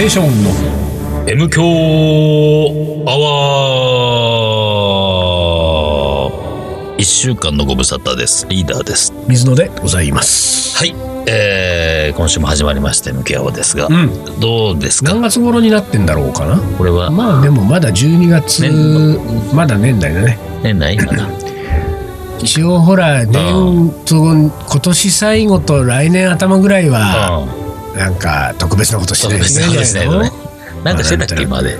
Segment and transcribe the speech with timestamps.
[0.00, 0.50] ネーションの
[1.28, 1.66] M 強ア
[3.18, 8.46] ワー一週間のご無沙汰です。
[8.48, 9.12] リーダーです。
[9.28, 10.74] 水野でございます。
[10.78, 10.94] はい。
[11.28, 14.40] えー、今週も始まりました M 強アワーですが、うん。
[14.40, 15.12] どうですか？
[15.12, 16.56] 何月頃になってんだろうかな？
[16.78, 20.38] これはまあでもまだ12月、年まだ年内だね。
[20.62, 21.28] 年内かな
[22.40, 27.59] 一応ほら年と今年最後と来年頭ぐらいはうん。
[27.96, 31.78] なんか特別なことしないとい特別なことしないとねけないんかしてたっけ、今まで。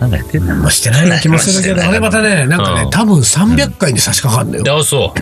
[0.00, 4.78] なんかやってんだのまあしてない気もするけど、あれまたね、なんかね、うん多分300回に差し掛かんのよ。
[4.78, 5.20] あ、そう。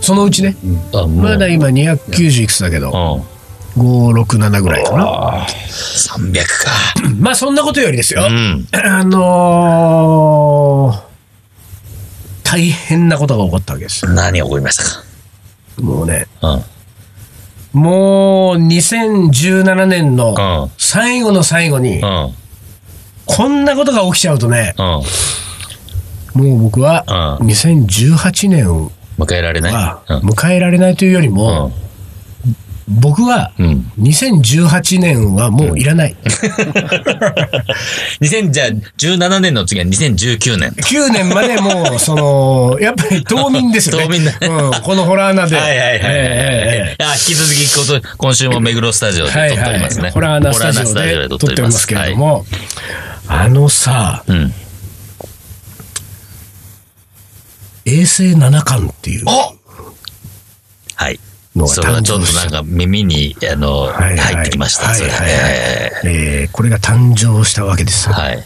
[0.00, 0.56] そのうちね。
[0.92, 3.24] まだ今290いくつだけど、
[3.76, 4.12] うん。
[4.12, 5.46] 5、6、7ぐらいかな。
[5.48, 6.70] 300か。
[7.18, 8.26] まあそんなことよりですよ。
[8.28, 8.66] うん。
[8.72, 11.14] あのー
[12.44, 14.12] 大変なことが起こったわけですよ。
[14.12, 15.02] 何起こりましたか？
[15.80, 16.64] もうね、うん。
[17.74, 20.70] もう2017年のうん。
[20.78, 22.34] 最後の最後にう、ん。
[23.26, 26.44] こんなことが起きちゃうとね、うん。
[26.48, 27.04] もう僕は
[27.40, 29.72] うん2018年は迎えられない
[30.20, 31.72] 迎えられないというよりも、
[32.88, 33.66] 僕はうん。
[33.66, 33.90] うん。
[33.98, 36.16] 2018年はもういらない。
[38.20, 38.68] 2000じゃあ
[38.98, 40.70] 17年の次は2019年。
[40.70, 44.04] 9年までもう、その、 やっぱり冬眠ですよね。
[44.06, 45.56] 冬眠だねうん、このホラー穴で。
[45.56, 46.02] はいはいはいはい。
[46.10, 46.96] え
[47.28, 50.10] 引き続きこと、今週も目黒スタジオで撮っておりますね。
[50.10, 52.44] ホラー穴スタジオで撮っておりますけれども、
[53.28, 54.54] あのさ、はいうん。
[57.86, 61.20] 衛星七冠っていうはい。
[61.56, 62.26] のがそれがちょっ。
[62.26, 64.18] となんか耳に、あの、はいはい。
[64.18, 64.94] 入ってきました。
[64.94, 65.30] それはいはい。
[65.32, 68.38] はいええーこれが誕生したわけですはい。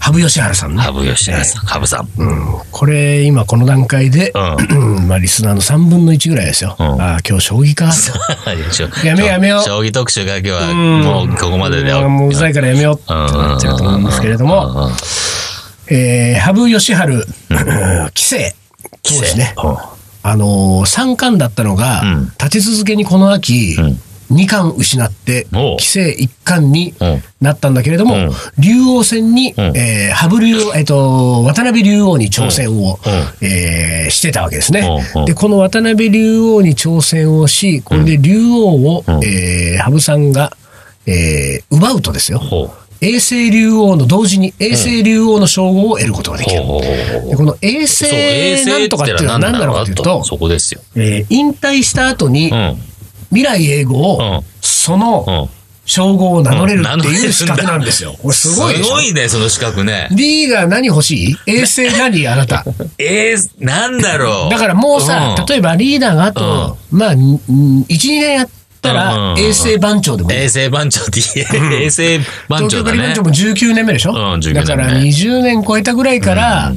[0.00, 0.82] 羽生善治さんね。
[0.82, 2.08] 羽生善治さん、羽生さん。
[2.18, 4.74] うん、これ今この段階で、う
[5.06, 6.74] まあリスナーの3分の1ぐらいですよ。
[6.78, 7.00] うん。
[7.00, 7.92] ああ、今日将棋か。
[9.06, 9.62] やめようやめよう。
[9.64, 11.00] 将棋特集が今日はうん。
[11.02, 11.92] もうここまでで。
[11.92, 12.16] うん。
[12.16, 14.90] もううざいからやめようってなっちゃうと思うんですけれども、
[15.88, 16.92] えー羽生善治、
[18.14, 18.54] 棋聖、
[19.02, 19.76] 当時ね、うん
[20.22, 22.24] あのー三冠だったのが、うん。
[22.40, 24.00] 立て続けにこの秋、うん。
[24.30, 27.22] 二冠失って、棋聖一冠にうん。
[27.42, 28.30] なったんだけれども、うん。
[28.58, 29.54] 竜王戦に、ん。
[29.76, 33.12] えー羽生竜王、えっ、と、渡辺竜王に挑戦を、うん。
[33.12, 33.26] うん。
[33.42, 34.88] えーしてたわけですね。
[35.26, 39.24] で、この渡辺竜王に挑戦をし、これで竜王を、うん。
[39.24, 40.52] えー羽生さんが、
[41.06, 42.40] えー奪うとですよ。
[43.02, 46.62] 永世竜王の同時に永世竜王の称号を得ることができる。
[46.62, 50.80] ほうほうほうほうでこの永世衛星なんとかっていうのは何なのかというと、そこですよ。
[50.94, 52.76] えー引退した後にうん。
[53.30, 55.62] 未来永劫うんそのうん。
[55.84, 58.14] 称号を名乗れるっていう資格なんですよ。
[58.22, 60.06] これすごいすごいね、その資格ね。
[60.12, 61.52] リーダー何欲しい？
[61.56, 62.28] 衛星何？
[62.28, 62.64] あなた。
[62.98, 64.50] えー、なんだろう。
[64.50, 67.16] だからもうさ、うん例えばリーダーがあと、まあ、1、
[67.48, 70.36] 2年やったうんうんうん、ら衛星番長でもいい。
[70.38, 71.44] 衛星番長って言
[71.80, 73.48] え、衛星番長だね東京番長。
[73.48, 76.72] も19年目でしょ、うん19年目だから20年超えたぐらいから、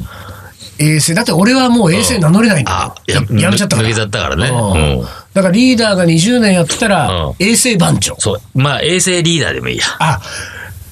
[0.77, 3.87] 衛星、だって俺はもう衛星名乗れないんだよあ、ややめちゃったから。
[3.87, 4.49] 抜けちゃったからね。
[4.49, 5.05] うんうん
[5.35, 8.15] だからリーダーが20年やってたらうん、衛星番長。
[8.19, 8.41] そう。
[8.53, 9.83] まあ、衛星リーダーでもいいや。
[9.99, 10.21] あ、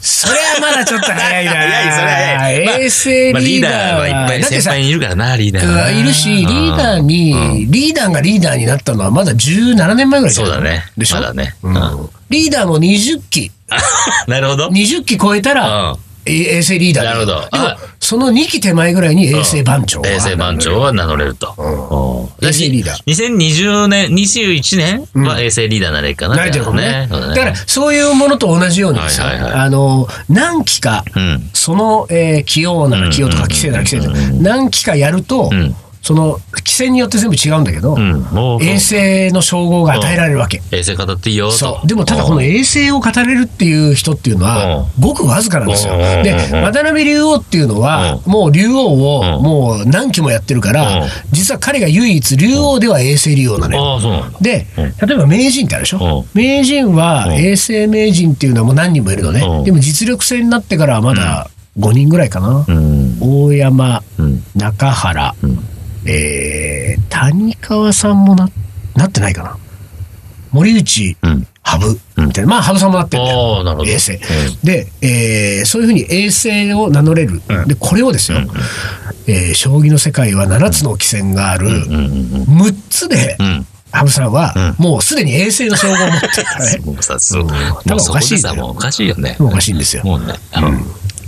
[0.05, 1.51] それはまだちょっと早いな。
[1.53, 2.65] 早い、それ早い。
[2.65, 10.83] まあ衛星まあリーダーダーはいっぱい先輩にいるからな、リーダーうはいるし、リーダーに、リーダーがリーダーになったのはまだ17年前ぐらいそうだね。
[10.97, 11.15] でしょ？
[11.15, 11.55] まだね。
[12.29, 13.51] リーダーも20期、
[14.27, 14.67] なるほど。
[14.67, 17.31] 20期超えたら、衛星リーダーなるほど。
[17.33, 21.53] でもあ、その2期手前ぐらいに衛星番長が衛星番長は名乗れると。
[21.57, 22.47] うん。
[22.47, 23.03] 衛星リーダー。
[23.05, 26.35] 2020年、21年は衛星リーダーになれるかな。
[26.35, 27.07] 慣れてるかもね。
[27.09, 29.53] そうだから、そういうものと同じようにさ、はいはいはい。
[29.53, 31.49] あの、何期か、うん。
[31.53, 38.59] その、えー、器用なら器用とか、規制なら規制なら、何期かやると、んその、規制によって全部違うんだけど、うん。
[38.61, 40.61] 衛星の称号が与えられるわけ。
[40.71, 41.53] 衛星語っていいよと。
[41.53, 41.87] そう。
[41.87, 45.93] でも、ただこの衛星を語れるっていう人っていうのは、ごくわずかなんですよ。
[45.93, 45.99] うん。
[46.23, 49.43] で、渡辺竜王っていうのは、もう竜王を、うん。
[49.43, 54.25] もう何期もやってるからうん、実は彼が唯一竜王では衛星竜王なのよ。
[54.41, 57.33] で、例えば名人ってあるでしょ、う名人はうん。
[57.35, 59.63] 衛星名人っていうのはもう何人もいるのね、うん。
[59.63, 61.49] でも実力制になってからはまだ
[61.79, 63.17] 5人ぐらいかな、うん。
[63.21, 64.43] 大山、うん。
[64.55, 65.72] 中原、ん
[66.05, 68.49] えー谷川さんもな
[68.95, 69.57] なってないかな
[70.51, 71.47] 森内、うん。
[71.63, 71.79] 羽
[72.15, 73.89] 生みたいな、まあ羽生さんもなってるんだよなるほど。
[73.89, 74.19] 衛星。
[74.63, 77.41] で、えーそういうふうに衛星を名乗れる。
[77.67, 78.39] で、これをですよ、
[79.27, 81.75] えー将棋の世界は7つの棋戦がある、うん。
[81.75, 82.61] うん。
[82.61, 83.65] 6つで、うん。
[83.91, 86.77] 羽生さんは、もうすでに衛星の称号を持ってるからね。
[86.83, 89.37] もうさ、そこでさ、おかしいおかしいよね。
[89.39, 90.03] おかしいんですよ。
[90.03, 90.33] もうね。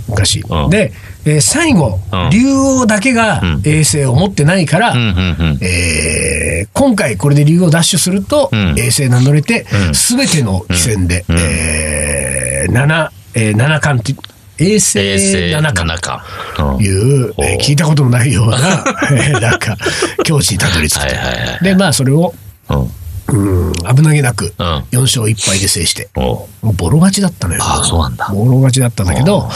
[0.08, 0.42] おかしい。
[0.42, 0.92] うんで、
[1.26, 2.30] えー最後、うん。
[2.30, 3.60] 竜王だけがん。
[3.64, 5.58] 衛星を持ってないから、うん。
[5.60, 8.74] えー今回これで竜王ダッシュすると、うん。
[8.78, 9.94] 衛星名乗れてう、ん。
[9.94, 11.36] すべての棋戦で、うん。
[11.38, 14.22] ええー、七、えー、七冠って、
[14.64, 15.84] 衛星七冠。
[15.88, 16.24] 七冠。
[16.72, 18.56] うんという、おえー聞いたこともないような、
[19.12, 19.76] えーなんか、
[20.24, 21.06] 境地にたどり着くと。
[21.06, 21.64] はいはいはい。
[21.64, 22.32] で、まあ、それを、
[22.70, 22.90] うん。
[23.28, 24.66] うん、危なげなく、うん。
[24.92, 26.20] 4勝1敗で制して、お。
[26.20, 27.62] もうボロ勝ちだったのよ。
[27.62, 28.28] ああそうなんだ。
[28.32, 29.48] ボロ勝ちだったんだけど、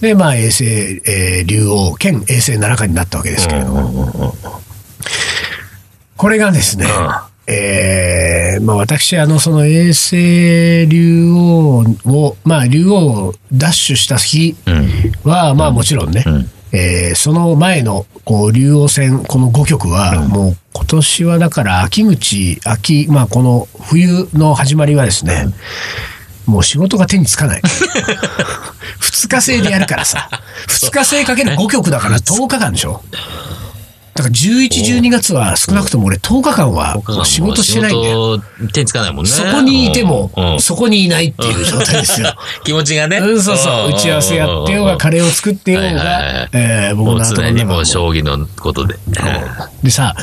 [0.00, 4.34] で、まあ、衛星、えー竜王兼衛星七冠になったわけですけれども、
[6.16, 6.86] これがですね、
[7.46, 15.30] えーまあ、私、あの、その衛星竜王を、まあ、竜王をダッシュした日うん。
[15.30, 25.46] は、まあ、もちろんね、うんえーその前の、こう、竜王戦、この5局は、もう、今年はだから、秋口、秋、まあ、この冬の始まりはですね、
[26.46, 27.62] もう仕事が手につかない。
[29.00, 30.28] 2日制でやるからさ。
[30.68, 33.02] 2日制かける5局だから 10日間でしょ
[34.18, 38.40] だから11、12月は少なくとも俺10日間は仕事してないんだよ。
[38.72, 39.30] 手につかないもんね。
[39.30, 42.34] そこにいてもそこにいないっていう状態ですよ。
[42.66, 43.18] 気持ちがね。
[43.18, 43.90] うん、そうそう。
[43.90, 48.98] 打ち合わせやってようが、カレーを作ってようがい、えー僕の頭のにもう将棋のことで。
[49.84, 50.16] でさ、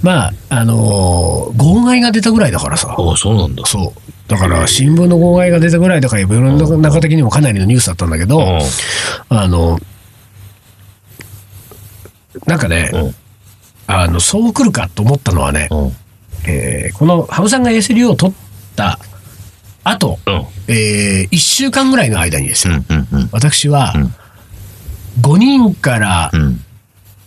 [0.00, 2.94] まあ、あのー号外が出たぐらいだからさ。
[2.98, 3.64] おそうなんだ。
[3.66, 4.30] そう。
[4.30, 8.60] だから、新聞の号外が出たぐらいだから、世の中的にもかなりのニュースだったんだけど、うん
[9.36, 9.80] あの、
[12.46, 13.14] なんかね、うん
[13.90, 15.96] あの、そう来るかと思ったのはね、うん。
[16.46, 18.34] えーこの羽生さんが竜を取っ
[18.76, 18.98] た
[19.84, 20.46] 後、うん。
[20.68, 22.84] え1週間ぐらいの間にですよ、うん。
[22.88, 23.08] うん。
[23.20, 23.28] うん。
[23.32, 24.14] 私はうん
[25.20, 26.64] 5人からうん。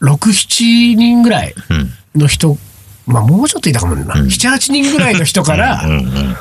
[0.02, 2.22] 6、7人ぐらいうん。
[2.22, 2.58] の人、
[3.06, 5.92] まあもうちょっといたかもねな、7、8人ぐらいの人から、うん。
[5.92, 6.36] うん。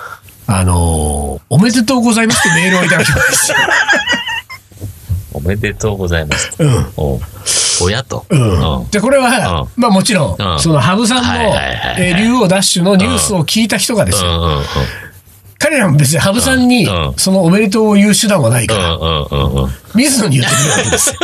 [0.46, 3.54] あのーおめでとうございますってメールをいただきました。
[5.34, 6.50] おめでとうございます。
[6.58, 6.86] うん。
[7.82, 8.24] お親と。
[8.30, 8.90] うん。
[8.90, 11.54] で、これは、まあもちろん、うんその羽生さんの
[11.98, 14.60] えー竜王ダッシュのニュースを聞いた人がですよ。
[15.58, 18.98] 彼らも別に羽生さんにうん、そのおめでとうを言う手段はないから。
[19.94, 21.16] 水野に言ってくるわけですよ。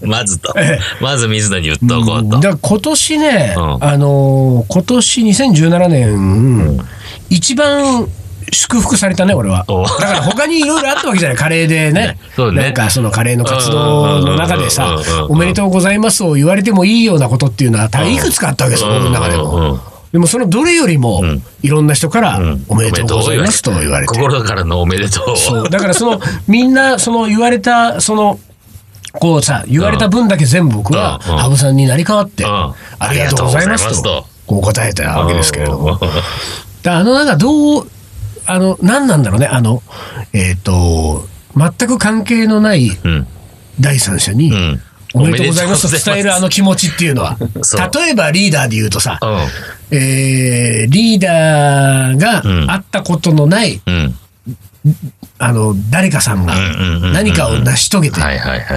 [0.08, 1.02] まずとええ。
[1.04, 2.36] まず水野に言っとこうと。
[2.36, 6.86] だから今年ね、うんあのー今年2017年、
[7.28, 8.08] 一番
[8.52, 9.64] 祝福されたね、俺は。
[9.68, 9.82] お。
[9.82, 12.18] だから他にいろいろあったわけじゃない、カレーでね。
[12.36, 12.62] そうね。
[12.62, 19.80] なんかそのカレーの活動の中でさおめでとうございますを言われてもいいようなことっていうのは、多分いくつかあったわけですよ、僕の中でも。
[20.12, 24.14] でもそのどれよりもん、いろんな人からうん、おめでとうございますと言われて。
[24.14, 25.30] 心からのおめでとう。
[25.30, 25.36] を。
[25.36, 25.70] そう。
[25.70, 28.38] だからその、みんな、その言われた、その、
[29.14, 32.50] こうさ、言われた分だけ全部僕は、羽生さんになり変わって、うん。
[32.50, 32.74] あ
[33.10, 35.98] りがとうございますとこう答えたわけですけれども。
[36.84, 37.88] あの、なんかどう、
[38.46, 39.82] あの、何なんだろうね、あの、
[40.32, 43.26] えっ、と、全く関係のないうん。
[43.80, 44.80] 第三者に、うん。
[45.14, 47.36] おめでとうございますと伝えるあの気持ちっていうのは、
[47.94, 49.98] 例えばリーダーで言うとさ、うん。
[49.98, 54.14] えーリーダーがうん会ったことのない、うん。
[55.38, 56.54] あの、誰かさんが
[57.12, 58.20] 何かを成し遂げて。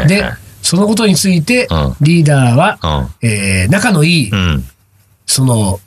[0.08, 0.26] で、
[0.62, 3.30] そのことについてうん、リーダーは、うん。
[3.30, 4.66] えー仲のいい、うん。
[5.26, 5.80] その、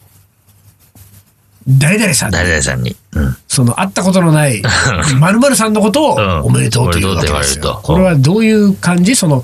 [1.69, 2.97] 誰々さんに誰々さんに。
[3.13, 3.37] うん。
[3.47, 4.63] その会ったことのない
[5.21, 7.99] 〇〇さんのことをうんおめでとうというわけですおめでとうって言われると。
[7.99, 9.15] れはどういう感じ？
[9.15, 9.43] その、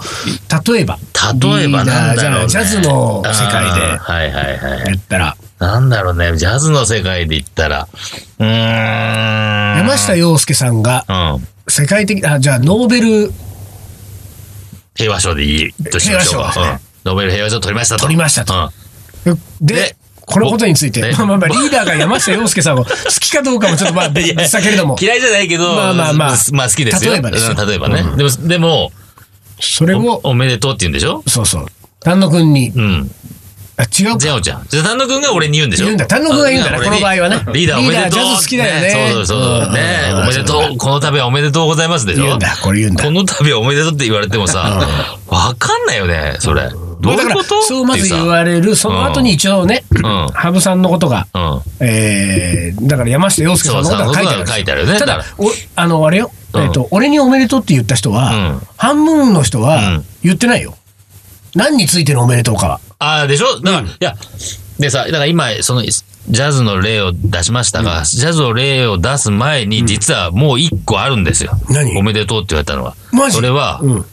[0.67, 0.99] 例えば。
[1.43, 2.47] 例えばなんだろう、ね。
[2.47, 4.85] リーダーじゃあジャズの世界であーはいはいはい。
[4.87, 7.89] 言ったら、なんだろうね、ジャズの世界で言ったら、
[8.39, 9.77] うーん。
[9.79, 11.49] 山下洋介さんがうん。
[11.69, 13.33] 世界的、あ、じゃあノーベル
[14.95, 16.53] 平和賞でいいとしましょうか。
[16.53, 18.01] 平和賞ですねうんノーベル平和賞取りましたと。
[18.03, 18.73] 取りましたと
[19.27, 22.91] うんでで、このことについて、ねまあまあまあ、リーダーが山下洋介さんを好
[23.21, 27.13] きかどうかもちょっとまあ別にしたけれども、嫌いじゃないけど、まあまあまあまあ好きですよ。
[27.13, 28.01] 例えばですようん例えばね。
[28.01, 28.93] うんでも、でも
[29.61, 31.23] それを、お、おめでとうって言うんでしょ？
[31.27, 31.67] そうそう、
[32.01, 33.11] 丹野くんに、うん。
[33.77, 34.67] あ、違うかジェオちゃん。
[34.69, 35.85] じゃあ丹野くんが俺に言うんでしょ？
[35.85, 38.11] 言うんだ丹野くんが言うんだなこの場合はねリーダーおめでとう。
[38.11, 39.39] ジャズ好きだよねそうそうそう。
[39.39, 39.81] うんね
[40.13, 40.79] うんおめでとう。
[40.79, 42.25] この度はおめでとうございますでしょ？
[42.25, 43.11] 言うんだ、これ言うんだこ。
[43.11, 44.81] の度はおめでとうって言われてもさ、
[45.27, 46.71] わかんないよね、それ。
[47.05, 47.63] どういうこと？
[47.63, 50.03] そうまず言れわれる、その後に一応ね、ん。
[50.33, 51.63] 羽生さんのことが、うん。
[51.81, 54.99] えー、だから山下洋介さんのことが書いてある書いてあるよね。
[54.99, 55.25] ただ
[55.77, 56.63] あの、あれよ、うん。
[56.63, 58.61] えっと、俺におめでとうって言った人は、うん。
[58.77, 60.05] 半分の人うはん。
[60.23, 60.77] 言ってないよ。
[61.55, 62.81] 何についてのおめでとうかは。
[62.99, 63.61] ああ、でしょ？
[63.61, 63.87] だから、うん。
[63.89, 64.15] いや、
[64.79, 71.53] でさ、だから今、その、ジャズの例を出しましたが、ジャズの例を出す前に、実はもう一個あるんですよ。
[71.69, 71.97] 何？
[71.99, 72.97] おめでとうって言われたのは。
[73.13, 73.37] マジ？
[73.37, 74.05] それは、うん。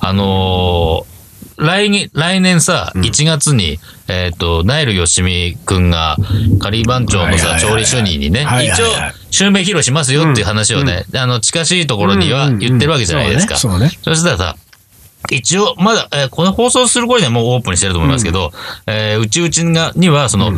[0.00, 1.17] あのー
[1.58, 6.16] 来年、来年さ、1月に、えっ、と、ナイルよしみくんが、
[6.60, 13.56] 仮番長のさ、調理主任にね、はいはい一応はい、襲名披露しますよっていう話をね、あの、近しいところには言ってるわけじゃないですか。
[13.56, 13.78] そうね。
[13.78, 13.98] そうね。
[14.02, 14.56] そしたらさ、
[15.30, 18.52] 一応、まだ、えーこの放送する頃にはもうオープンにしてると思いますけど、
[18.86, 20.52] えーうちうちがには、その、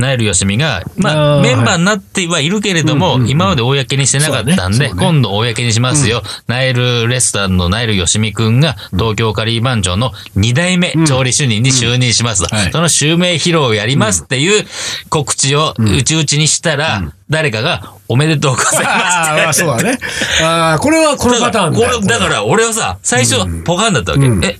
[0.00, 6.22] ナイル・ヨシミが、まあ、メンバーになってはいるけれども、今まで公にしてなかったんで、今度公にしますよ。
[6.46, 12.48] ナイルレストランのナイル・ヨシミくんが、東京カリー番長の2代目調理主任に就任します。
[12.48, 12.54] と。
[12.54, 12.72] はい。
[12.72, 14.66] その襲名披露をやりますっていう
[15.08, 18.82] 告知をうちうちにしたら、誰かが、おめでとうございます。
[18.82, 19.98] ってああ、そうだね。
[20.42, 22.18] ああ、これはこのパターンだ。
[22.18, 24.26] だから、俺はさ、最初、ポカンだったわけ。
[24.26, 24.44] うん。
[24.44, 24.58] え、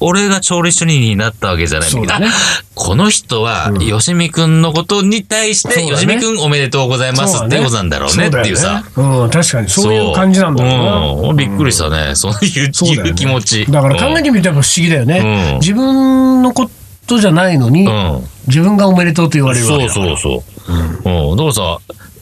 [0.00, 8.84] 俺が調理主任になったわけじゃないんだけど、ねあこの人は、よしみくんのことに対して、よしみくんおめでとうございますってことなんだろうねっていうさ。
[8.94, 11.30] そうねうん、確かにそういう感じなんだろうな。
[11.30, 12.14] うんびっくりしたね。
[12.14, 13.66] そういうそう気持ち。
[13.66, 15.52] だから考えてみても不思議だよね。
[15.54, 16.70] うん自分のこ
[17.06, 18.22] とじゃないのに、うん。
[18.46, 20.72] 自分がおめでとうと言われるわけそうだそうそ
[21.04, 21.30] う。
[21.30, 21.36] うん。
[21.36, 21.78] だからさ、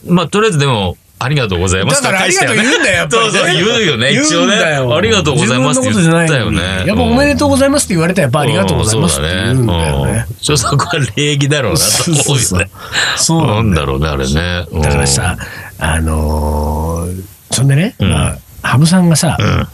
[0.07, 2.03] まあ、とりあえずでも、ありがとうございます。
[2.03, 3.31] だからありがとう言うんだよ、やっぱり、ね。
[3.31, 4.55] そうそう、言うよね、一応ね。
[4.55, 6.61] ありがとうございますって言ったよね。
[6.85, 10.25] やっぱおめでとうございますって言われたらやっぱありがとうございますって言うんだよね。
[10.29, 10.35] うん。
[10.35, 12.69] ちょっとそこは礼儀だろうなと思うよね。
[13.17, 14.65] そうななんだろうね、あれね。
[14.71, 15.37] うんだからさ、
[15.79, 18.03] あのーそんでね、ん。
[18.03, 19.67] まあ、羽生さんがさ、ん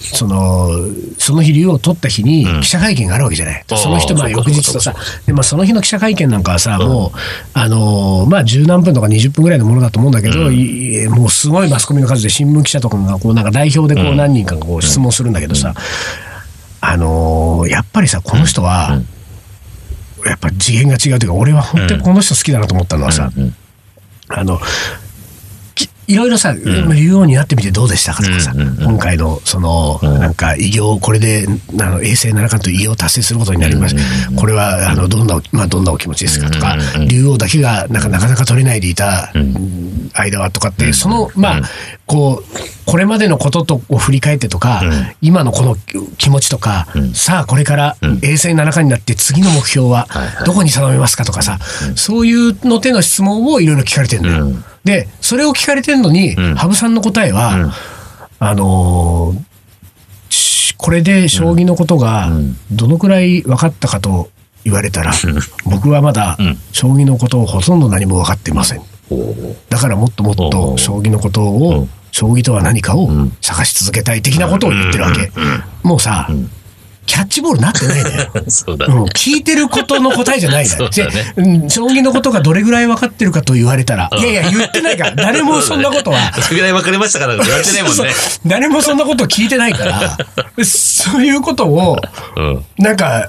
[0.00, 0.70] その、
[1.18, 2.60] その日、竜を取った日にん。
[2.62, 3.64] 記者会見があるわけじゃない。
[3.70, 4.94] ああその人、まあ、翌日とさ、
[5.26, 7.18] で、まあ、その日の記者会見なんかはさ、もう、
[7.52, 15.74] あのーまあ、十何分とか20分ぐらいのものだと思うんだけど、いもうすごいマスコミの数で新聞記者とかが、こう、なんか代表でこう何人かがこう質問するんだけどさ、
[16.80, 19.00] あのーやっぱりさ、この人は、
[20.24, 23.54] やっぱ次元が違うというか、俺は本当にこの人好きだなと思ったのはさ、うん。
[24.28, 24.62] あの、き
[26.10, 31.46] いろいろさ、竜王になってみてどうでしたかとかさ、今回の、その、なんか、偉業、これで、
[31.80, 33.94] あの、衛星七冠という偉業を達成することになります。
[34.34, 36.76] これは、あの、どんな、まあ、どんなお気持ちですかとか、
[37.08, 39.32] 竜王だけが、なんか、なかなか取れないでいた
[40.14, 41.62] 間はとかって、その、まあ、
[42.06, 44.82] こう、これまでのこととを振り返ってとか、
[45.20, 45.76] 今のこの
[46.18, 50.08] 気持ちとか、さあ、これから衛星七冠になって次の目標は
[50.44, 51.58] どこに定めますかとかさ、
[51.94, 54.44] そういうの手の質問をいろいろ聞かれてるんだよ。
[54.46, 54.64] うん。
[54.84, 56.54] で、それを聞かれてるのに、ん。
[56.56, 57.72] 羽生さんの答えは、
[58.38, 59.34] あの
[60.80, 62.30] これで将棋のことが
[62.72, 64.30] どのくらい分かったかと
[64.64, 65.12] 言われたら、
[65.66, 66.58] 僕はまだん。
[66.72, 68.80] 将棋のことをほとんど何も分かっていません。
[69.68, 70.78] だからもっともっおとう。
[70.78, 73.08] 将棋のことうをん、将棋とは何かを
[73.40, 75.30] 探し続けたい的なことを言ってるわけ。
[75.82, 76.28] もうさ、
[77.06, 78.30] キャッチボールなってないんだよ。
[78.46, 86.32] そうだうん、聞いてることの答えじゃないんだ う将棋のことがどれぐらい分かってるかと言われたら、いやいや、言ってないから、 誰もそんなことは。
[86.40, 87.96] それぐらい分かりましたから言われてないもんね。
[87.96, 88.14] そうそう
[88.46, 90.16] 誰もそんなこと聞いてないから、
[90.64, 92.00] そういうことを、
[92.36, 92.64] うん。
[92.78, 93.28] なんか、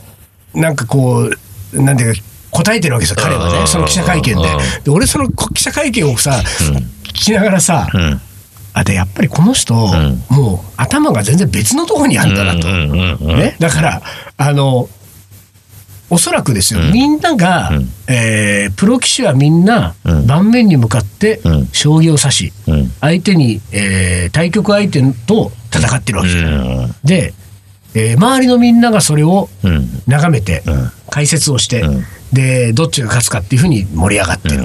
[0.54, 1.32] なんかこ
[1.74, 3.67] う、なんていうか、答えてるわけですよ、彼はね、うん。
[3.67, 4.31] その記者会見で。
[4.34, 4.84] うん。
[4.84, 6.41] で、俺、その記者会見をさ、
[7.03, 8.22] 聞きながらさ、うん。
[8.74, 10.24] あ、で、やっぱりこの人、ん。
[10.29, 12.67] もう頭が全然別のところにあるんだなと。
[12.67, 14.01] ね、だから、
[14.38, 14.88] あの、
[16.10, 17.88] おそらくですよ、みんなが、ん。
[18.08, 20.27] えープロ棋士はみんな、うん。
[20.27, 21.70] 盤面に向かってうん。
[21.72, 22.91] 将棋を指し、うん。
[23.00, 26.51] 相手に、えー対局相手と戦ってるわけですよ、う
[26.88, 26.96] ん。
[27.05, 27.34] で、
[27.93, 30.01] えー周りのみんながそれをうん。
[30.08, 30.63] 眺めて、ん。
[31.10, 34.64] 解説をして、うんで、どっちが勝つかっていうふうに盛り上がってる。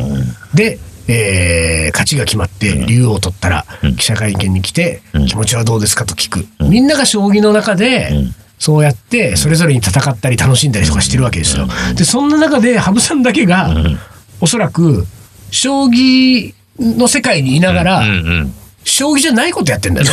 [0.54, 3.64] で、えー勝ちが決まって、竜王を取ったら、
[3.96, 6.46] 記者会見に来て、気持ちはどうですかと聞く。
[6.60, 8.10] みんなが将棋の中で、
[8.58, 11.68] そうやって、それぞれに戦ったり楽しんだりとかしてるわけですよ。
[11.94, 13.74] で、そんな中で、羽生さんだけが、
[14.40, 15.06] おそらく、
[15.50, 18.02] 将棋の世界にいながら。
[18.84, 20.12] 将棋じゃないことやってんだよね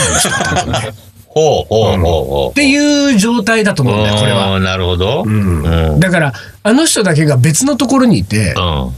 [1.33, 2.51] ほうほうほうほう。
[2.51, 4.59] っていう状態だと思うんだよ、これは。
[4.59, 5.23] なるほど。
[5.25, 5.63] うん。
[5.63, 5.99] うん。
[5.99, 8.53] だから、あの人だけが別のところにいて、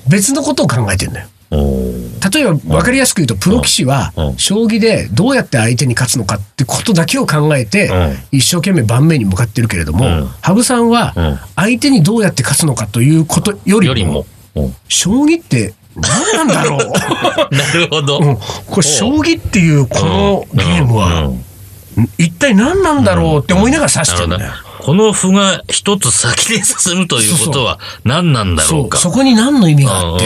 [0.07, 1.27] 別のことを考えてんだよ。
[1.51, 14.25] 例えば分かりやすく言うと、プロ棋士はうん、将棋でどうやって相手に勝つのかってことだけを考えてうん、一生懸命盤面に向かってるけれどもうん、羽生さんはうん、相手にどうやって勝つのかということよりもよりも、。
[14.55, 16.91] うん将棋って何なんだろう
[17.55, 18.19] なるほど。
[18.19, 21.43] うんこれ、将棋っていうこのゲームうは、ん
[22.17, 24.51] 一体何なんだろうって思いながら指してるんだよ。
[24.79, 28.99] この歩が一つ先に進むということは何なんだろそうう、か。
[28.99, 30.25] そこに何の意味があって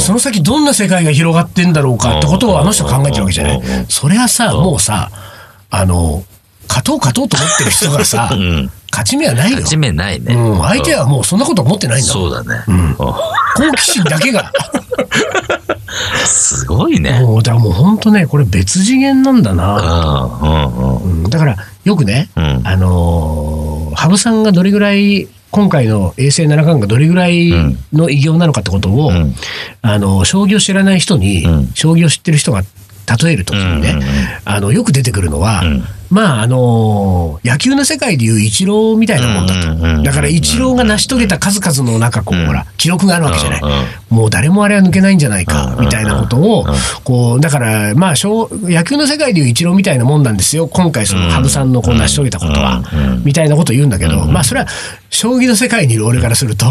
[0.00, 3.62] その先どんな世界が広がってんだろうかってことをあの人考えてるわけじゃない。
[3.88, 5.10] それはさ、もうさ、
[5.70, 6.24] あの、
[6.68, 9.70] 勝とう勝とうと思ってる人がさん、勝ち目はないよ勝。
[9.70, 10.34] ち目ないね。
[10.34, 12.12] うん、相手はもうそんなこと思ってないんだ。
[12.12, 12.62] そうだね。
[12.96, 14.52] 好奇心だけが。
[14.72, 14.84] うん
[16.26, 17.20] すごいね。
[17.20, 20.38] もう、だからもう本当ね、これ別次元なんだうんな。
[20.42, 27.52] うんうんうんだから、よくね、うんあのー羽生さんがどれぐらい、今回の衛星七冠がどれぐらい
[27.92, 29.34] の偉業なのかってことを、ん
[29.82, 32.62] あの、将棋を知らない人に、うん将棋を知ってる人が
[33.22, 34.08] 例えるときにね、うんうんうん
[34.44, 35.84] あの、よく出てくるのは、ん
[36.14, 40.02] まあ、あのー野球の世界でいうイチローみたいなもんだと。
[40.02, 42.46] だからイチローが成し遂げた数々のなんかこう、うん。
[42.46, 43.62] ほら、記録があるわけじゃない。
[44.08, 46.64] もう誰もあれは抜けないんじゃないか、うんみたいなことを、
[47.02, 50.68] こう、だから、まあ、小野球の世界でいうイチローみたいなもんなんですよ。
[50.68, 52.82] 今回その羽生さんのこう成し遂げたことは、
[53.24, 54.66] みたいなことを言うんだけど、まあ、それは、
[55.10, 56.66] 将棋の世界にいる俺からすると、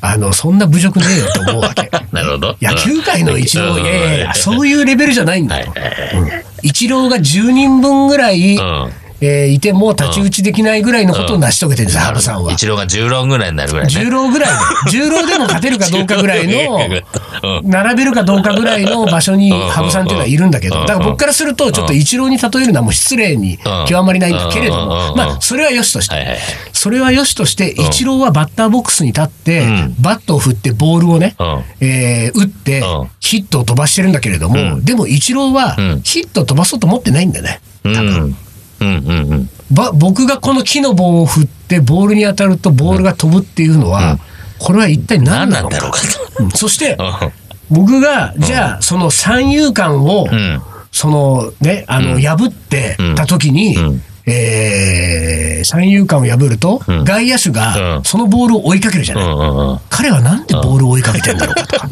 [0.00, 1.90] あの、そんな侮辱ねえよと思うわけ。
[2.12, 2.56] なるほど。
[2.60, 5.72] 野球界のイチロー、うんいやいやいや、そういうレベルじゃないんだよ。
[5.74, 6.42] はいはいはい。
[6.44, 8.92] うん一郎が10人分ぐらい、うん。
[9.22, 12.52] えーいても太刀打ちできないぐらいのことを成し遂げてるんです、羽生さんは。
[12.52, 13.92] 一郎が10郎ぐらいになるぐらいね。
[13.92, 14.50] 10郎ぐらい
[14.90, 16.76] で、10郎でも勝てるかどうかぐらいの、
[17.62, 17.70] うん。
[17.70, 20.86] 並べるかどうかぐらいの場所に羽生さんっていうのはいるんだけど、うん。
[20.86, 25.16] だから僕からすると、ちょっとイチローに例えるのはもう失礼に極まりないんだけれども、うん。
[25.16, 26.42] まあ、それは良しとしてはいはいはい。
[26.72, 34.84] それは良しとして、イチローはバッターボックスに立ってうん、バットを振ってボールをねうん、えー打ってうん、ヒットを飛ばしてるんだけれども、うん。
[34.84, 36.00] でもイチローはうん。
[36.02, 37.60] ヒットを飛ばそうと思ってないんだよね。
[37.84, 38.36] うん。
[38.82, 39.48] うんうんうん。
[39.70, 44.18] ば僕がこの木の棒を振ってボールに当たるとボールが飛ぶっていうのは、
[44.58, 46.50] これは一体何何なのかなんだろうん。
[46.50, 47.32] そしてと。
[47.70, 50.62] 僕がじゃあその三遊間を、うん。
[50.90, 54.02] そのねあの、破ってた時に、うん。
[54.26, 57.04] えー三遊間を破ると、うん。
[57.04, 57.54] 外野手うん。
[57.54, 59.78] がそのボールを追いかけるじゃない、うんうんうん。
[59.88, 61.88] 彼はなんでボールを追いかけてんだろうかとか、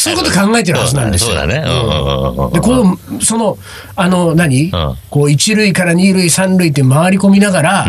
[0.00, 1.32] そういうこと考えてるはずなんですよ。
[1.32, 1.60] そうだね。
[2.52, 3.58] で、この、その、
[3.96, 4.72] あの何、ん。
[5.10, 7.86] こう、一塁から二塁、三塁って回り込みながら、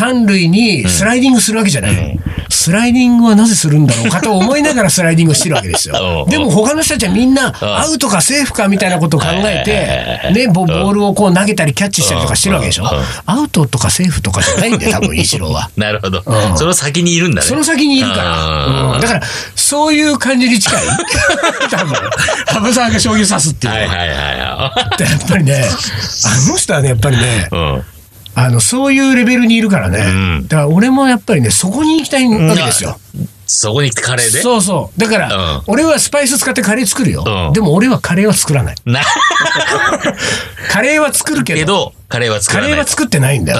[0.00, 2.18] 三塁にスライディングするわけじゃない。
[2.48, 6.26] スライディングはなぜするんだろうかと思いながらスライディングをしてるわけですよう。
[6.26, 12.84] んでも他の人たちはみんな、アウトかセーフかみたいなことを考えて、ね、ボボールをこう投げたりキャッチしたりとかしてるわけでしょ。
[13.26, 15.70] アウトとかセーフとかじゃないんだよ、多分、イチローは。
[15.76, 16.54] なるほどう。
[16.54, 17.46] んその先にいるんだね。
[17.46, 18.94] その先にいるから。
[18.94, 19.22] うんだから、
[19.54, 20.82] そういう感じに近い。
[21.70, 21.94] 多分、
[22.46, 23.86] 羽生さんが将棋を指すっていうのは。
[23.86, 24.20] はいはいはい
[25.00, 27.54] やっぱりね、あの人はね、やっぱりね、い。
[27.54, 27.84] うん。
[28.34, 30.38] あの、そういうレベルにいるからね。
[30.40, 32.98] んだから俺もやっぱりね、そこに行きたいわけですよ。
[33.46, 34.40] そこにカレーで？
[34.42, 35.00] そうそう。
[35.00, 37.24] だから、うん俺はスパイス使ってカレー作るよ。
[37.26, 38.76] うんでも俺はカレーは作らない。
[38.84, 39.00] な、
[40.70, 42.70] カレーは作るけど、カレーは作らない。
[42.70, 43.58] カレーは作ってないんだよ、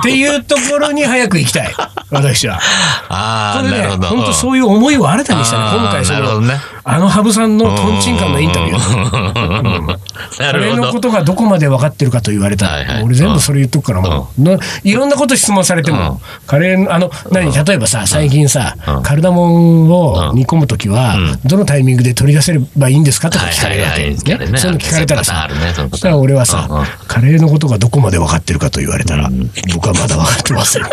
[0.00, 1.74] っていうところに早く行きたい。
[2.10, 2.60] 私は。
[3.08, 4.08] ああ、ね、なるほど。
[4.08, 9.86] 本当そういう思いを新たにしたね、今回その、なるほどねあの羽生さんのトンチンカンのインタビュー。
[10.38, 10.76] な俺。
[10.76, 12.66] のことがどこまで分かってるかと言われた。
[12.66, 13.02] ら、はいはい。
[13.02, 21.16] 俺全部それ言っとくからもう、ないろんなこと質問されても、カレーの、あの、何、例えばさ、最近さ、カルダモンを煮込むときは、
[21.46, 23.30] どのタイミングで取り出せればいいんですか？
[23.30, 24.14] とか聞かれるわけ。
[24.58, 25.48] そういうの聞かれたらさ
[25.90, 26.68] そしたら俺はさ、
[27.08, 29.30] カレーのことがどこまで分かってるかと言われたら、
[29.72, 30.82] 僕はまだ分かってません。
[30.82, 30.90] 答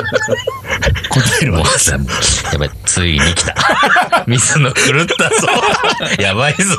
[1.41, 1.97] えるわけもうさ、
[2.53, 3.55] やばい、ついに来た。
[4.27, 5.47] 水野狂ったぞ。
[6.19, 6.75] やばいぞ。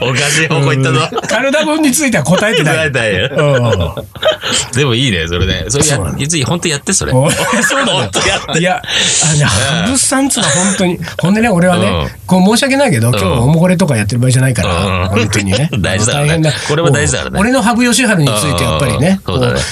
[0.00, 1.20] おかしい方向行ったぞ。
[1.28, 2.76] カルダモンについては答えてない。
[2.76, 3.30] 答えたよ。
[3.36, 4.76] うん。
[4.76, 5.64] でもいいね、それね。
[5.68, 7.12] それや、いつ本当やって、それ。
[7.12, 7.36] おそ
[7.82, 8.60] うだ本当やって。
[8.60, 8.82] いや、
[9.24, 12.08] あのね、羽生さんっつうのは本当に、ほんでね、俺はね、うん。
[12.26, 15.08] こう申し訳ないけど、今日おもこれとかやってる場合じゃないから、うん。
[15.08, 15.70] 本当にね。
[15.78, 16.14] 大事だ
[16.68, 17.40] これは大事だからね。
[17.40, 19.20] 俺の羽生善治についてやっぱりね、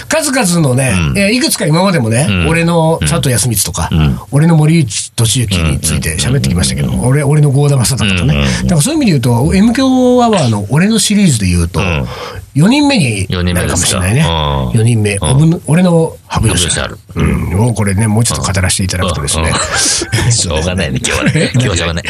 [0.08, 2.48] 数々のね、えーいくつか今までもね、ん。
[2.48, 4.20] 俺の佐藤康光とか、ん。
[4.30, 8.43] 俺の森内俊之について喋ってきましたけど、俺、俺の郷田正孝とかね。
[8.64, 12.06] だからそういう意味で言うと、M 響アワーの俺のシリーズで言うと、ん
[12.54, 14.16] 4人目になるかもしれないね。
[14.16, 15.18] ですかうん4人目。
[15.66, 17.20] 俺の羽生善治。
[17.20, 19.52] うん、もうこれね、もうちょっと語らせていただくとですね。
[20.30, 21.50] しょうがないね、今日はね。
[21.54, 22.04] 今日はしょうがない。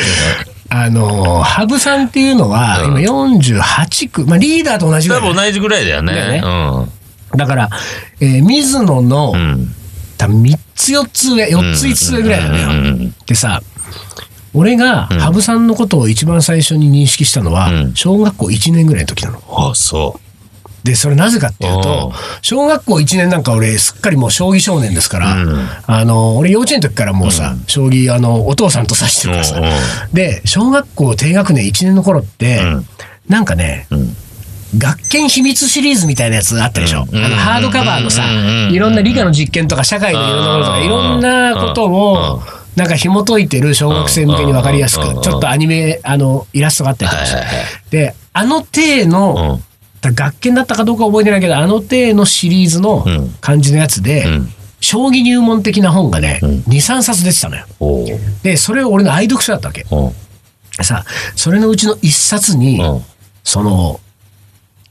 [0.68, 5.23] あの、羽生さんっていうのは、うん今48区、まあリーダーと同じぐらい。
[5.23, 6.42] 多分同じぐらいだよねね。
[7.37, 7.70] だから、
[8.20, 9.35] えー水野の。
[10.16, 12.64] 多分3つ4つ上、4つ5つ上ぐらいだね。
[12.90, 13.62] んでさ、
[14.55, 17.95] 俺が羽生さんのことを一番最初に認識したのは、うん。
[17.95, 19.40] 小学校1年ぐらいの時なの。
[19.49, 20.21] あ、そ
[20.85, 22.12] で、それなぜかっていうとうん、
[22.43, 25.69] 小学校1年なんか俺、すっかりもう将棋少年ですから、うん。
[25.87, 29.57] あの、俺幼稚園の時からもうさ、将棋、あの、お父さんと指してるからさ。
[29.59, 29.71] うんうん、
[30.12, 32.87] で、小学校低学年1年の頃って、うん。
[33.29, 34.14] なんかね、ん。
[34.77, 37.07] 学研秘密シリーズみたいなやつあったでしょ。
[37.11, 37.25] うん。
[37.25, 38.67] あの、ハードカバーのさうん。
[38.67, 40.85] うん、いろんな理科の実験とか社会のいろんなこととか、うん。
[40.85, 42.43] いろんなことを、
[42.76, 47.42] なんか紐解いてる小学生向けに分かりやすくうん、ちょっとアニメ、あの、イラストがあったりとかして。
[47.90, 49.64] で、あの体の、うん。
[50.06, 53.30] 学研だったかどうか覚えてないけど、あの体のシリーズのうん。
[53.40, 54.48] 感じのやつで、うん。
[54.80, 56.50] 将棋入門的な本がね、うん。
[56.50, 57.64] 2、3冊出てたのよ。
[58.42, 59.87] で、それを俺の愛読書だったわけ。
[60.82, 61.04] さ、
[61.37, 63.04] それのうちの1冊に、うん。
[63.44, 64.00] その、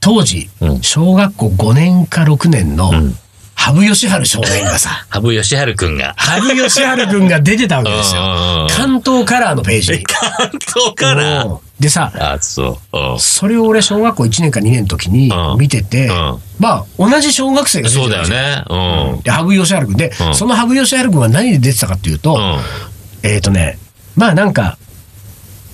[0.00, 0.82] 当時、うん。
[0.82, 3.16] 小学校5年か6年のん
[3.56, 6.14] 羽生善治少年がさ、羽生善治くんが。
[6.16, 8.66] 羽生善治君が出てたわけですうんうんうんよ。
[8.70, 10.04] 関東カラーのページに。
[10.04, 11.44] 関東から。
[11.44, 12.98] うんでさ、あ、そう。
[13.12, 19.14] うんそれを俺小学校1年か2年の時にうん見てて、うんまあ同じ小学生が出てそうたんですよだよね。
[19.14, 19.22] うん。
[19.22, 23.28] で、羽生善治君で、うんその羽生善治君は何で出てたかっていうと、うん。
[23.28, 23.78] えっ、とね、
[24.14, 24.78] まあなんか、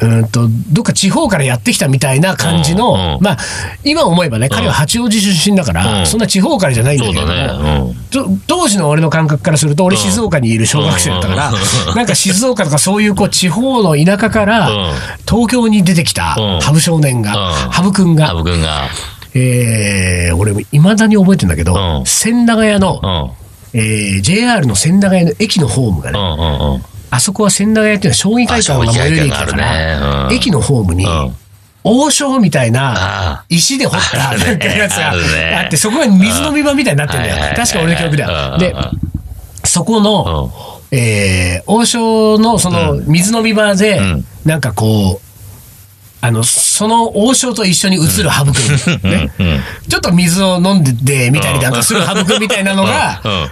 [0.00, 3.38] うーんと、どっか地方からやってきたみたいな感じの、まあ、
[3.84, 7.94] 今思えばね、彼は八王子出身だから、うんそんな地方からじゃないんだけどね。
[8.10, 14.92] と当時の俺の感覚からすると、俺静岡にいる小学生だったから、うんなんか静岡とかそういうこう地方の田舎からうん
[15.28, 18.14] 東京に出てきたうん羽生少年が、うん羽生くんうん。
[18.16, 18.88] が、羽生くんが。
[19.34, 23.34] えー、俺いまだに覚えてんだけど、うん千駄ヶ谷の
[23.74, 23.80] う、ん。
[23.80, 26.18] えー JR の千駄ヶ谷の駅のホームがね。
[27.10, 29.98] あそこは千駄ヶ谷っていうのは将棋会館が最寄り駅だから、るね。
[30.28, 30.34] うん。
[30.34, 31.36] 駅のホームに、うん。
[31.82, 32.94] 王将みたいな
[33.40, 35.12] あ石で掘ったなんかやつが
[35.62, 37.56] あって、そこが水飲み場みたいになってんだよ。
[37.56, 38.58] 確か俺の記憶だよ。
[38.58, 38.90] でうん、
[39.64, 40.52] そこの、
[40.92, 45.30] えー王将のその水飲み場でうん、なんかこう、
[46.22, 49.10] あの、その王将と一緒に映る羽生くん。
[49.10, 49.30] ね。
[49.88, 53.50] ちょっと水を飲んでて、みたいになんかする羽生くんみたいなのが、うん。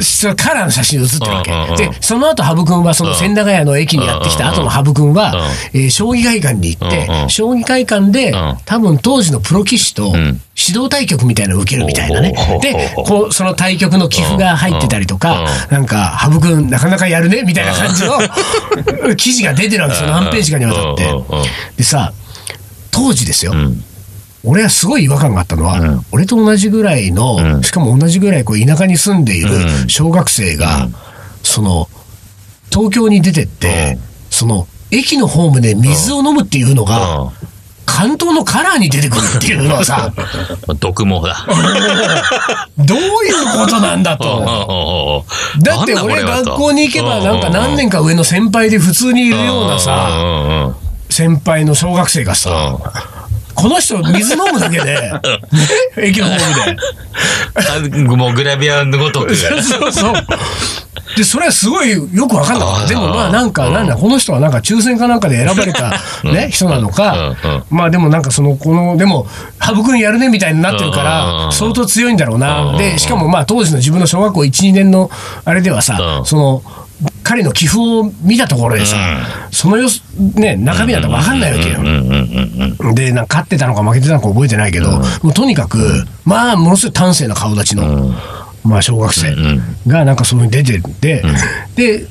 [0.00, 1.50] そのカラーの写真に写ってるわけ。
[1.52, 1.76] うんうんうん。
[1.76, 5.12] で、その後、羽生くんは、その千駄ヶ谷の駅にやってきた後の羽生くん。
[5.12, 5.34] は、
[5.72, 7.28] えー将棋会館に行ってうんう、ん。
[7.30, 10.14] 将棋会館でうん、多分当時のプロ棋士とん。
[10.14, 12.34] 指導対局みたいなのを受けるみたいなね。
[12.62, 18.18] で、こう、その対局の寄付が入ってたりとか、なんか、羽生くんなかなかやるねみたいな感じの
[19.16, 20.10] 記事が出てるわけですよ。
[20.10, 21.10] 何ページかにわたって。
[21.78, 22.12] でさ、
[22.90, 23.52] 当時ですよ。
[23.52, 23.84] うん。
[24.44, 26.06] 俺はすごい違和感があったのは、うん。
[26.12, 27.62] 俺と同じぐらいの、うん。
[27.62, 29.88] しかも同じぐらいこう田舎に住んでいるうん。
[29.88, 30.94] 小学生が、うん。
[31.42, 31.88] その
[32.70, 34.02] 東京に出てって、うん。
[34.30, 37.32] その駅のホームで水を飲むっていうのが、
[37.84, 40.12] 関東のカラーに出てくるっていうのはさ、
[40.68, 40.78] うん。
[40.78, 41.46] 毒毛だ。
[42.78, 45.24] どういうことなんだと。
[45.60, 50.74] だって俺学校に行けばなんか何年か上の先輩で普通にいるようなさ、さ、
[51.10, 52.78] 先輩の小学生がさ、
[53.60, 55.12] この人水飲むだけで、ね
[55.98, 57.98] 駅のホームで。
[57.98, 58.18] うん。
[58.18, 59.34] もうグラビアのごとく。
[59.36, 60.14] そうそう。
[61.16, 62.88] で、それはすごいよくわかんなかった。
[62.88, 65.92] でもまあなんか、うんなんだ、この人はなんか抽選かなんかで選ばれた
[66.24, 67.34] ね、人なのか
[67.68, 69.26] まあでもなんかその、この、でも、
[69.58, 71.04] 羽生くんやるねみたいになってるかうん
[71.48, 72.60] ら、相当強いんだろううんな。
[72.72, 75.10] うんで、しかもまあ当時の自分の小学校1、2年の
[75.44, 76.62] あれではさう、んその、
[77.22, 78.96] 彼の寄付を見たところでさ、
[79.52, 80.02] その様子、
[80.34, 81.80] ね、中身なんてわかんないわけよ。
[81.80, 81.86] うん。
[81.86, 84.90] うんうんうんで、なんか勝ってたのか負けてたのか覚えてないけど、
[85.22, 85.78] もうとにかく、
[86.24, 88.12] まあ、ものすごい端正な顔立ちの、
[88.64, 89.34] まあ、小学生
[89.86, 91.22] がなんかそういうに出てて、
[91.76, 92.06] で、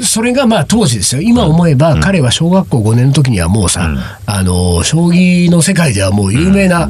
[0.00, 1.20] それがまあ当時ですよ。
[1.20, 3.90] 今思えば彼は小学校5年の時にはもうさ、
[4.24, 6.88] あの、将棋の世界ではもう有名な、あ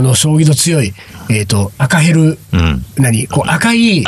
[0.00, 0.92] の、将棋の強い、
[1.28, 2.84] えっ、と、赤ヘル、うん。
[2.98, 4.04] 何こう赤いん、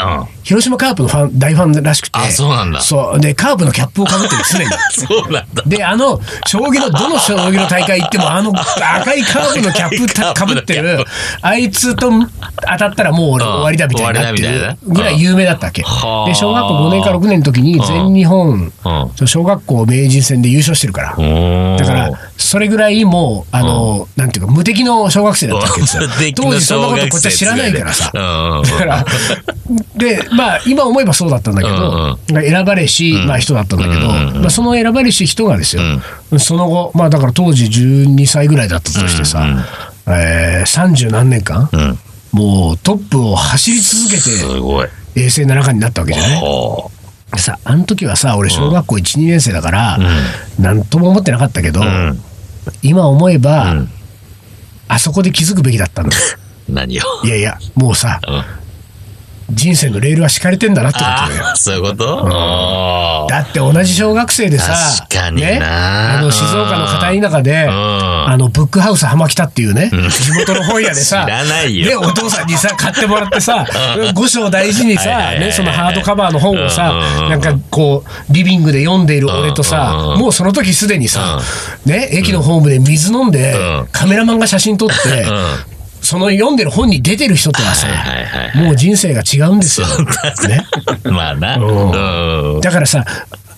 [0.48, 2.18] 広島カープのファン、大ファンらしくて。
[2.18, 3.20] あそうなんだそう。
[3.20, 4.66] で、カープのキャップをかぶってる、常に。
[4.90, 5.62] そうなんだ。
[5.66, 11.04] で、あの、将棋の、どの将棋の大会行っても、あの赤いカーブのキャップたかぶってる、
[11.42, 15.82] あいつと当たったらもう俺うん終わりだみたいになっていなぐらい有名だったわけ。
[15.82, 19.26] はあで、小学校5年か6年の時に全日本、うん。
[19.26, 21.08] 小学校名人戦で優勝してるから。
[21.10, 26.02] だから、それぐらいもう、あの、なんていうか、無敵の小学生だったわけですよ。
[26.36, 28.10] 当時そんなことこっちは知らないからさ。
[28.14, 28.18] う
[28.60, 28.62] ん。
[28.62, 29.04] だから、
[29.96, 34.06] で、まあ、今思えばそうだったんだけど、選ばれし、まあ人だったんだけど、
[34.40, 35.82] まあその選ばれし人がですよ、
[36.38, 39.44] その後、まあだから当時12歳ぐらいだったとしてさ、
[40.06, 41.98] えー、30何年間、うん。
[42.32, 44.88] もうトップを走り続けすて、ごい。
[45.16, 46.40] 衛星七冠になったわけじゃない？
[46.40, 46.90] ほ
[47.36, 49.98] さ、あの時はさ、俺小学校1、2年生だから、
[50.58, 51.84] なんとも思ってなかったけど、う。
[51.84, 52.22] うん。
[52.82, 53.90] 今思えば、うん
[54.90, 56.16] あそこで気づくべきだったんだ。
[56.66, 57.02] 何を？
[57.22, 58.42] いやいや、もうさ、うん
[59.50, 61.56] 人生のレールは敷かれてんだなってことだよ。
[61.56, 62.28] そういうこと？
[62.30, 63.30] あー。
[63.30, 64.74] だって同じ小学生でさ、
[65.32, 68.28] ね、あの静岡の片田舎で、うん。
[68.28, 73.66] あのブックハウス浜北っていうね、地元の本屋でさ、で、お父さんにさ、買ってもらってさ、
[74.14, 80.18] 五章大事にさ、ね、そのハードカバーの本をさうんうんう、んなんかこう、リビングで読んでいる俺とさうんうんう、ん。
[80.20, 81.40] もうその時すでにさ、
[81.86, 85.77] ね、駅のホームで水飲んでうん、カメラマンが写真撮って、うん。
[86.08, 88.64] その読んでる本に出てる人とはさ、はいはいはい。
[88.64, 89.86] もう人生が違うんですよ。
[90.48, 90.64] ね。
[91.04, 91.58] まあな。
[91.58, 92.60] うんうん。
[92.62, 93.04] だからさ、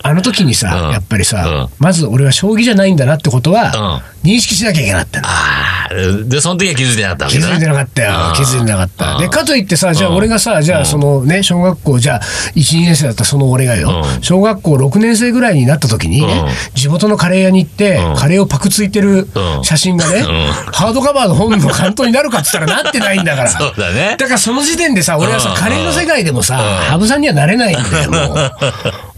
[0.03, 0.91] あの時にさ、うん。
[0.91, 1.69] やっぱりさ、うん。
[1.79, 4.31] まず俺は将棋じゃないんだなってことは、うん。
[4.31, 5.21] 認識しなきゃいけなかった。
[5.23, 5.93] ああ、
[6.25, 8.13] で、その時は気づいてなかったわ気づいてなかったよ。
[8.35, 9.17] 気づいてなかった。
[9.19, 10.15] で、かといってさ、じゃあうん。
[10.17, 12.21] 俺がさ、じゃあそのね、小学校、じゃあ
[12.55, 14.23] 1、2年生だったその俺がよ、うん。
[14.23, 18.15] 小学校6年生ぐらいになった時にね、地元のカレー屋に行って、うん。
[18.15, 19.63] カレーをパクついてるうん。
[19.63, 20.23] 写真がね、ん。
[20.23, 23.49] ハードカバーの本の関東になるかって言ったらなってないんだから。
[23.49, 24.15] そうだね。
[24.17, 25.55] だからその時点でさ、俺はさう、ん。
[25.55, 26.61] カレーの世界でもさ、うん。
[26.91, 28.51] 羽生さんにはなれないんだよ、もう。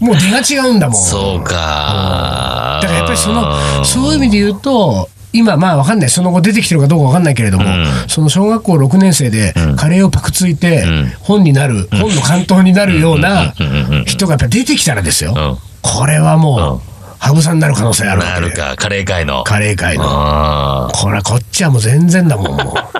[0.00, 1.02] もう出が違うんだもん。
[1.02, 2.80] そうか。
[2.82, 6.10] だからやっぱりその、そういう意味で言うと、今、まあわかんない。
[6.10, 15.34] その後出てきてるかどうかわかんないけれども、んその小学校6年生でカレーをパクついてん本になる、本の関東になるようなうんうんうんうん人がやっぱ出てきたらですよ。
[15.36, 19.44] うんこれはもう、羽生さんになる可能性あるわけでなるか、カレー界の。
[19.44, 20.04] カレー界の。
[20.06, 22.93] あこれはこっちはもう全然だもん、もう。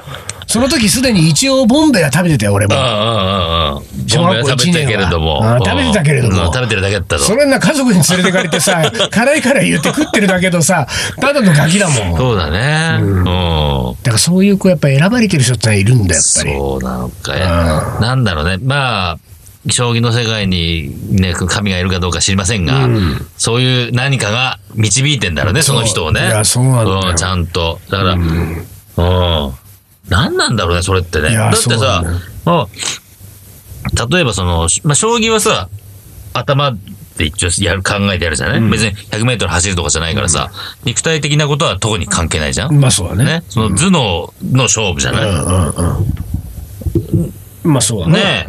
[0.47, 2.75] その時すでに一応ボンベは食べてたよ、俺も。
[2.75, 5.61] ボンベは食べてたけれども。
[5.65, 7.23] 食べてたけれどもうん食べてるだけだったと。
[7.23, 10.87] それな家族に連れてかれてさ、 辛いから言って食ってるだけどさ、
[11.21, 12.13] ただのガキだもん。
[12.13, 12.99] だそうだね。
[13.01, 13.25] うん。
[14.03, 16.59] からそういう子やっぱ選ばれてる人っているんだよ、やっぱり。
[16.59, 17.99] そうなのかや。
[18.01, 18.59] なんだろうね。
[18.63, 19.19] まあ、
[19.71, 26.21] 将棋の世界にね、神がいるかどうか知りませんが、うんそういう何かが導いてんだろうね、その人をね。
[26.21, 27.81] いやそうなんだよん、ちゃんと。
[27.91, 28.67] だから、うん。
[30.09, 31.35] 何なんだろうね、それってね。
[31.35, 35.69] だってさそうなんだよ、もう例えばその、まあ、将棋はさ、
[36.33, 36.73] 頭
[37.17, 40.51] で一応やる、考えてやるじゃない、別に100メートル走るとかじゃないからさ、
[40.85, 43.25] 肉体的なことは特に関係ないじゃん、まあそうだね。
[43.25, 43.43] ね。
[43.49, 46.05] その頭脳の勝負じゃない、うんうん
[47.65, 47.73] うん。
[47.73, 48.13] まあそうだね。
[48.13, 48.47] ね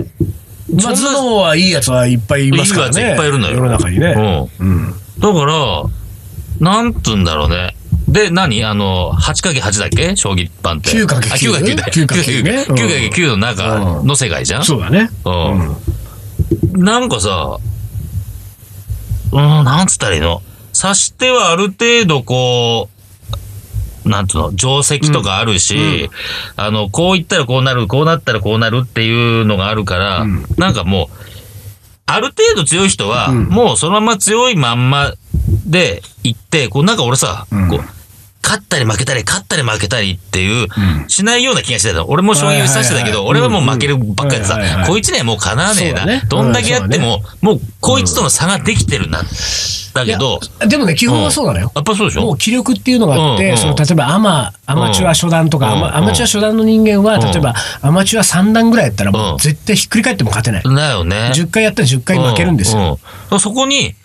[0.73, 3.01] まあ頭脳はいいやつはいっぱいいますからね。
[3.01, 4.49] いいやついっぱいいるのよ世の中にね。
[4.59, 4.67] うん。
[4.67, 4.93] うん。
[5.19, 5.85] だから、
[6.59, 7.75] なんつうんだろうね。
[8.15, 8.63] で、何？
[8.63, 10.15] あの、8×8 だっけ？
[10.15, 10.91] 将棋盤って。
[10.91, 11.19] 9×9 あ
[11.59, 11.85] 9×9 だ。
[11.85, 11.91] よ。
[11.91, 12.65] 9×9 ね。
[12.69, 12.75] うん。
[12.75, 14.63] 9×9 の中の世界じゃん？
[14.63, 15.09] そうだね。
[15.25, 16.83] うん。
[16.83, 17.59] なんかさ、
[19.33, 20.41] うん、なんつったらいいの？
[20.73, 22.89] 指し手はある程度こ
[24.05, 26.09] う、なんつうの、定石とかあるし、
[26.55, 30.45] あの、こう言ったらこうなる、こうなったらこうなるっていうのがあるから、うん。
[30.57, 31.15] なんかもう、
[32.05, 33.43] ある程度強い人は、うん。
[33.49, 35.13] もうそのまま強いまんま
[35.65, 37.67] で行って、こうなんか俺さ、うん。
[37.67, 37.79] こう、
[38.45, 41.09] 勝ったり負けたり、勝ったり負けたりっていう、うん。
[41.09, 42.09] しないような気がしてたの。
[42.09, 46.05] 俺も将棋指してたけど、俺はもう負けるばっかりでさこいつにはもうかなわねえな。
[46.25, 49.23] どんだけやっても、もうこいつとの差ができてるな。
[49.93, 51.71] だけど、でもね、基本はそうなのよ。
[51.73, 52.21] やっぱそうでしょ？
[52.23, 57.21] もう気力っていうのがあって、その例えばアマ、アマチュア初段とか、うんアマチュア初段の人間は、うん。
[57.21, 60.63] 例えばアマチュア3段ぐらいやったら、もう絶対ひっくり返っても勝てない。
[60.63, 61.31] だよね。
[61.33, 62.99] 10回やったら10回負けるんですよ。
[63.39, 63.95] そこに、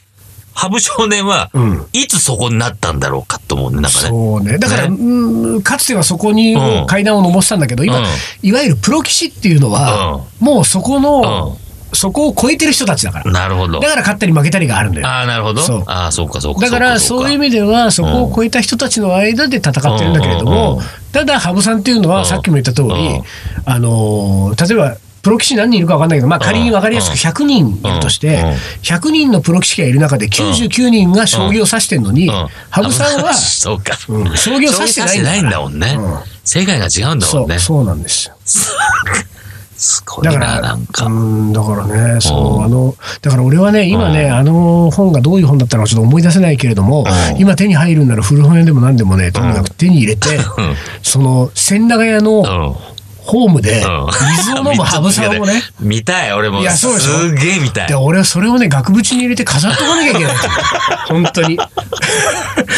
[0.54, 4.08] 羽生少年はうん、いつそこになったんだろうかと思うね、なんかね。
[4.08, 4.58] そうね。
[4.58, 8.04] だから、ねうんかつてはそこにうん階段を登ってたんだけど、今、うん
[8.42, 11.56] いわゆるプロ棋士っていうのは、もうそこの、
[11.92, 13.32] そこを超えてる人たちだから。
[13.32, 13.88] なるほどだ。
[13.88, 15.06] から勝ったり負けたりがあるんだよ。
[15.08, 15.82] ああ、なるほどそう。
[15.86, 16.60] ああ、そうか、そうか。
[16.60, 20.82] だからそういう意味では、そこを超えた人たちの間で戦ってるんだけれどうんうんもうん、
[21.12, 23.22] ただ、羽生さんっていうのは、うんさっきも言った通りうん、
[23.64, 28.48] あのー、例えば、プロ棋士何人いるか分かんないけど、まあ仮に分かりやすく100人いるとしてうん。
[28.48, 32.46] うん、100人のプロ棋士がいる中で99人が将棋を指してるのに、うん。
[32.70, 33.96] 羽生さんは、 そうか。
[34.08, 34.36] うん。
[34.36, 35.60] 将棋を指してないんだ。
[35.60, 35.96] もんね。
[35.98, 36.18] うん。
[36.44, 37.58] 世界が違うんだもんね。
[37.58, 37.78] そう、。
[37.78, 38.34] そうなんですよ。
[39.80, 41.06] すごいな、だから、なんか。
[41.06, 42.64] うん、だからね、そうう、ん。
[42.64, 44.34] あの、だから俺はね、今ね、うん。
[44.34, 47.40] あの本がどういう本だったのかちょっと思い出せないけれども、うん。
[47.40, 50.42] 今手に入るんなら古本屋でも何でもね、とにかく手に入れて、うん。
[51.02, 52.99] その、千駄ヶ谷のうん。
[53.30, 54.06] ホームで、うん
[54.38, 56.60] 水を飲む 羽生さんをね、見たい、俺も。
[56.60, 57.94] いやそうでしょすげえ見たいで、。
[57.94, 60.32] 俺はそれをね、額縁に入れて飾っとかなきゃいけない。
[61.08, 61.58] 本当に。
[62.70, 62.74] い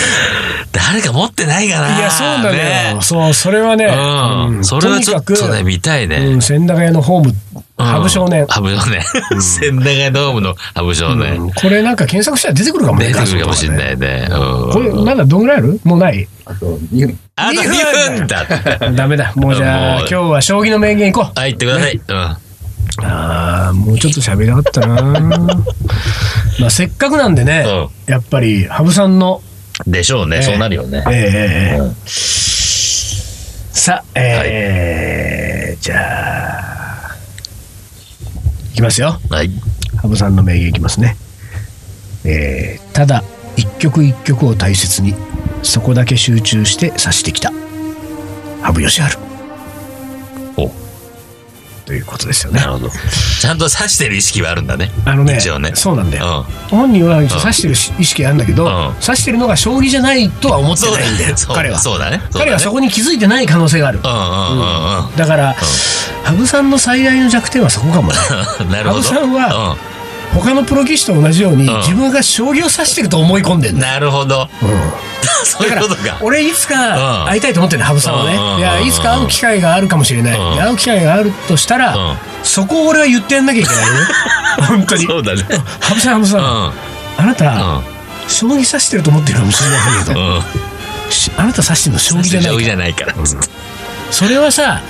[0.72, 2.54] 誰か持ってないかなや、そうなのよ。
[2.54, 4.64] ねそう、それはね、うん。
[4.64, 6.16] それはちょっとね、見たいね。
[6.16, 7.34] うん、千駄ヶ谷のホーム、
[7.76, 8.46] 羽生少年。
[8.46, 9.02] ハブ少年。
[9.40, 11.34] 千駄ヶ谷ドームのハブ少う年。
[11.46, 13.08] んこれなんか検索したら出てくるかもね。
[13.08, 13.76] 出てくるかもしれい。
[13.76, 14.28] ないね。
[14.30, 14.34] う
[14.68, 15.80] んこれ、まだどんぐらいある？
[15.84, 16.26] もうない？
[16.44, 17.18] あと2分。
[17.36, 18.46] あと二分2分だ。
[18.92, 19.32] ダメだ。
[19.36, 21.38] もうじゃあ、今日は将棋の名言いこう。
[21.38, 22.00] はい、言ってください。
[22.08, 22.16] うん。
[23.04, 25.02] ああ、もうちょっと喋りたかったな。
[26.60, 27.64] まあ、せっかくなんでね、
[28.06, 29.40] やっぱり、羽生さんの、
[29.86, 30.42] でしょうね。
[30.42, 31.10] そうなるよねえ。
[31.10, 31.22] えええ
[31.72, 31.96] ええうん
[33.74, 37.16] さあ、えーじゃあ、
[38.72, 39.18] いきますよ。
[39.28, 39.50] はい。
[39.96, 41.16] 羽生さんの名言いきますね。
[42.24, 43.24] えーただ、
[43.56, 45.14] 一曲一曲を大切に、
[45.62, 47.50] そこだけ集中して指してきた。
[48.62, 49.31] 羽生善治。
[51.84, 52.66] おということですよねな。
[52.66, 52.88] るほど。
[52.88, 54.90] ちゃんと指してる意識はあるんだね。
[55.04, 55.72] あのね、一応ね。
[55.74, 56.46] そうなんだよ。
[56.72, 56.78] うん。
[56.78, 61.78] 本人は一してるし意識あるんだけど、うん指してるのが将棋じゃないとは思ってないんだよ彼は。
[61.78, 62.20] そうだね。
[62.32, 64.00] 彼はそこに気づいてない可能性がある。
[65.16, 65.54] だから、
[66.24, 68.18] 羽生さんの最大の弱点はそこかもね。
[68.70, 69.02] なるほど。
[69.02, 69.76] 羽生さんは
[70.32, 71.76] 他のプロ棋士と同じように、うん。
[71.78, 73.86] 自分が将棋を指してると思い込んでんだ。
[73.86, 73.92] よ。
[73.92, 74.48] なるほど。
[74.62, 74.68] うん。
[75.44, 76.18] そういうことか。
[76.20, 82.16] 俺いつか会いたいと思ってる羽生さんはね、いやいつか会う機会があるかもしれない、会う機会があるとしたら、うん。
[82.42, 83.98] そこを俺は言ってやんなきゃいけないよね
[84.68, 85.06] 本当に。
[85.06, 85.44] そうだね。
[85.80, 86.72] 羽生さん羽生さん、うん。
[87.18, 87.82] あなた、うん。
[88.28, 90.42] 将棋指してると思ってるかもしれないけど、
[91.36, 93.14] あなた指してるの将棋じゃない将棋じゃないから。
[94.12, 94.82] それはさ、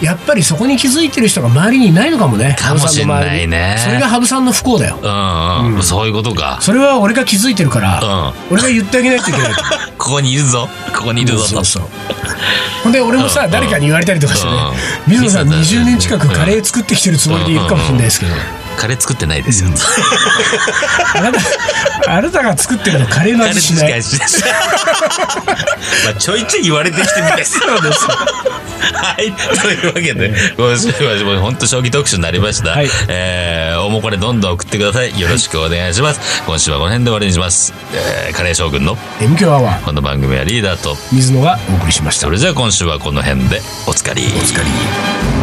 [0.00, 2.56] うやっぱりそこに気づいてる人が周りにいないのかもね。
[2.58, 3.76] かもしんないね。
[3.76, 3.88] 羽生さんの周りに。
[3.88, 4.96] それが羽生さんの不幸だよ。
[4.96, 5.00] ん。
[5.00, 5.74] うん。
[5.76, 5.82] うん。
[5.82, 6.58] そういうことか。
[6.62, 8.32] それは俺が気づいてるから、うん。
[8.52, 9.52] 俺が言ってあげないといけない
[9.98, 10.68] ここにいるぞ。
[10.94, 11.48] ここにいるぞと。
[11.48, 11.82] そうそう
[12.84, 13.50] ほんで俺もさ、うん。
[13.50, 14.52] 誰かに言われたりとかしてね。
[15.06, 15.12] うん。
[15.12, 18.32] 水野さん水野さん20年近くカレー作ってきてるつもりでいるかもしれないですけど、
[18.78, 19.70] カレー作ってないですよ。
[21.16, 21.40] あなた
[22.08, 23.90] あなたが作ってるのカレーの味しない。
[23.90, 23.96] ま
[26.10, 27.58] あちょいちょい言われてきてみたいです。
[27.58, 28.06] そうです。
[28.06, 29.32] はい。
[29.60, 32.70] というわけで、今週はもう本当将棋特集になりました。
[32.70, 35.18] はいえー、おもこれどんどん送ってください。
[35.18, 36.42] よろしくお願いします。
[36.46, 37.74] 今週はこの辺で終わりにします。
[37.92, 44.22] えー、カレー将軍の M 強アワーこの番組はリーダーと、水野がお送りしましたそれじゃあ今週はこの辺でおつかり。
[44.22, 45.37] お疲れ